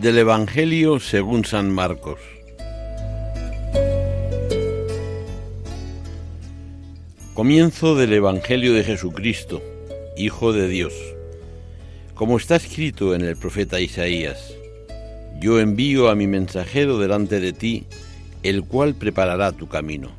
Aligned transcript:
Del 0.00 0.16
Evangelio 0.18 1.00
según 1.00 1.44
San 1.44 1.70
Marcos. 1.70 2.20
Comienzo 7.34 7.96
del 7.96 8.12
Evangelio 8.12 8.74
de 8.74 8.84
Jesucristo, 8.84 9.60
Hijo 10.16 10.52
de 10.52 10.68
Dios. 10.68 10.94
Como 12.14 12.36
está 12.36 12.54
escrito 12.54 13.12
en 13.12 13.22
el 13.22 13.36
profeta 13.36 13.80
Isaías, 13.80 14.54
yo 15.40 15.58
envío 15.58 16.08
a 16.10 16.14
mi 16.14 16.28
mensajero 16.28 16.98
delante 16.98 17.40
de 17.40 17.52
ti, 17.52 17.84
el 18.44 18.62
cual 18.62 18.94
preparará 18.94 19.50
tu 19.50 19.66
camino. 19.66 20.12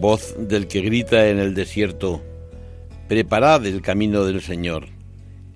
Voz 0.00 0.36
del 0.38 0.68
que 0.68 0.82
grita 0.82 1.28
en 1.28 1.40
el 1.40 1.54
desierto, 1.54 2.22
preparad 3.08 3.66
el 3.66 3.82
camino 3.82 4.24
del 4.24 4.40
Señor, 4.40 4.86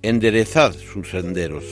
enderezad 0.01 0.73
sus 0.73 1.09
senderos. 1.09 1.63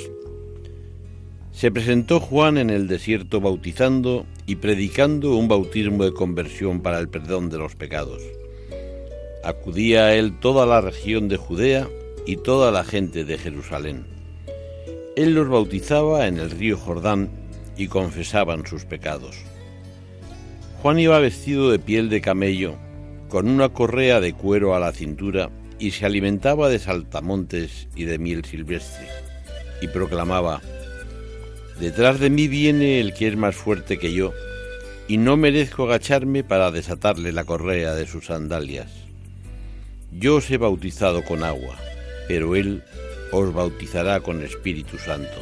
Se 1.52 1.70
presentó 1.72 2.20
Juan 2.20 2.58
en 2.58 2.70
el 2.70 2.88
desierto 2.88 3.42
bautizando 3.42 4.26
y 4.46 4.56
predicando 4.56 5.36
un 5.36 5.48
bautismo 5.48 6.04
de 6.04 6.14
conversión 6.14 6.82
para 6.82 7.00
el 7.00 7.10
perdón 7.10 7.50
de 7.50 7.58
los 7.58 7.76
pecados. 7.76 8.22
Acudía 9.44 10.06
a 10.06 10.16
él 10.16 10.40
toda 10.40 10.66
la 10.66 10.82
región 10.82 11.28
de 11.28 11.38
Judea 11.38 11.88
y 12.26 12.38
toda 12.38 12.72
la 12.72 12.84
gente 12.84 13.26
de 13.26 13.38
Jerusalén. 13.38 14.06
Él 15.16 15.34
los 15.34 15.50
bautizaba 15.50 16.28
en 16.28 16.38
el 16.38 16.52
río 16.52 16.78
Jordán 16.78 17.30
y 17.78 17.88
confesaban 17.88 18.66
sus 18.66 18.86
pecados. 18.86 19.36
Juan 20.82 21.00
iba 21.00 21.20
vestido 21.20 21.70
de 21.70 21.80
piel 21.80 22.10
de 22.10 22.22
camello, 22.22 22.76
con 23.30 23.50
una 23.50 23.70
correa 23.70 24.20
de 24.20 24.34
cuero 24.34 24.76
a 24.76 24.80
la 24.80 24.92
cintura 24.92 25.50
y 25.80 25.92
se 25.92 26.06
alimentaba 26.06 26.70
de 26.70 26.80
saltamontes 26.80 27.88
y 27.96 28.06
de 28.06 28.20
miel 28.20 28.46
silvestre, 28.46 29.08
y 29.82 29.88
proclamaba, 29.88 30.62
Detrás 31.82 32.20
de 32.20 32.30
mí 32.30 32.48
viene 32.48 33.00
el 33.00 33.16
que 33.16 33.28
es 33.28 33.36
más 33.36 33.56
fuerte 33.56 33.98
que 33.98 34.14
yo, 34.14 34.34
y 35.08 35.18
no 35.18 35.36
merezco 35.36 35.86
agacharme 35.86 36.44
para 36.44 36.70
desatarle 36.70 37.32
la 37.32 37.44
correa 37.44 37.96
de 37.96 38.06
sus 38.06 38.28
sandalias. 38.28 38.92
Yo 40.12 40.36
os 40.36 40.52
he 40.52 40.58
bautizado 40.58 41.24
con 41.24 41.44
agua, 41.44 41.76
pero 42.28 42.56
él 42.56 42.84
os 43.32 43.52
bautizará 43.52 44.20
con 44.20 44.44
Espíritu 44.44 45.00
Santo. 45.00 45.42